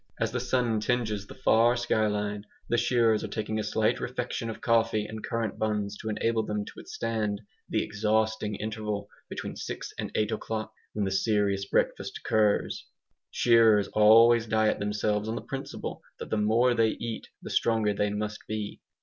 As 0.19 0.31
the 0.31 0.39
sun 0.39 0.79
tinges 0.79 1.27
the 1.27 1.35
far 1.35 1.75
skyline, 1.77 2.47
the 2.67 2.75
shearers 2.79 3.23
are 3.23 3.27
taking 3.27 3.59
a 3.59 3.63
slight 3.63 3.99
refection 3.99 4.49
of 4.49 4.59
coffee 4.59 5.05
and 5.05 5.23
currant 5.23 5.59
buns 5.59 5.95
to 5.97 6.09
enable 6.09 6.41
them 6.41 6.65
to 6.65 6.73
withstand 6.75 7.39
the 7.69 7.83
exhausting 7.83 8.55
interval 8.55 9.07
between 9.29 9.55
six 9.55 9.93
and 9.99 10.09
eight 10.15 10.31
o'clock, 10.31 10.73
when 10.93 11.05
the 11.05 11.11
serious 11.11 11.65
breakfast 11.65 12.17
occurs. 12.17 12.87
Shearers 13.29 13.89
always 13.89 14.47
diet 14.47 14.79
themselves 14.79 15.29
on 15.29 15.35
the 15.35 15.41
principle 15.43 16.01
that 16.17 16.31
the 16.31 16.35
more 16.37 16.73
they 16.73 16.93
eat 16.99 17.27
the 17.43 17.51
stronger 17.51 17.93
they 17.93 18.09
must 18.09 18.47
be. 18.47 18.81